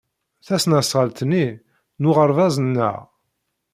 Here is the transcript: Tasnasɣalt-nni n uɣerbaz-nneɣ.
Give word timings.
Tasnasɣalt-nni 0.45 1.45
n 2.01 2.03
uɣerbaz-nneɣ. 2.09 2.95